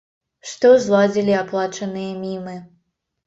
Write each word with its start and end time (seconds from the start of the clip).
Што 0.51 0.69
зладзілі 0.85 1.35
аплачаныя 1.41 2.17
мімы. 2.23 2.57